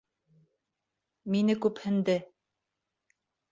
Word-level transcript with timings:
Мине 1.35 1.57
күпһенде. 1.67 2.17